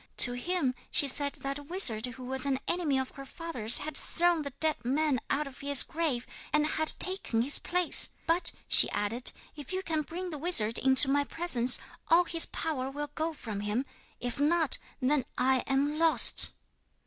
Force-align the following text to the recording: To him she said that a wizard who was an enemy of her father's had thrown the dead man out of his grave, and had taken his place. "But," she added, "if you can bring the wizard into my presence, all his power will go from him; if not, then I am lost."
To 0.17 0.33
him 0.33 0.73
she 0.89 1.07
said 1.07 1.33
that 1.41 1.59
a 1.59 1.63
wizard 1.63 2.07
who 2.07 2.25
was 2.25 2.47
an 2.47 2.57
enemy 2.67 2.97
of 2.97 3.11
her 3.11 3.23
father's 3.23 3.77
had 3.77 3.95
thrown 3.95 4.41
the 4.41 4.49
dead 4.59 4.83
man 4.83 5.19
out 5.29 5.45
of 5.45 5.59
his 5.59 5.83
grave, 5.83 6.25
and 6.51 6.65
had 6.65 6.95
taken 6.97 7.43
his 7.43 7.59
place. 7.59 8.09
"But," 8.25 8.51
she 8.67 8.89
added, 8.89 9.31
"if 9.55 9.71
you 9.71 9.83
can 9.83 10.01
bring 10.01 10.31
the 10.31 10.39
wizard 10.39 10.79
into 10.79 11.07
my 11.07 11.23
presence, 11.23 11.77
all 12.09 12.23
his 12.23 12.47
power 12.47 12.89
will 12.89 13.11
go 13.13 13.31
from 13.31 13.59
him; 13.59 13.85
if 14.19 14.39
not, 14.39 14.79
then 15.03 15.23
I 15.37 15.59
am 15.67 15.99
lost." 15.99 16.53